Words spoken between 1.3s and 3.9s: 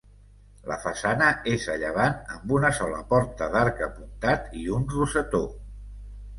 és a llevant amb una sola porta d'arc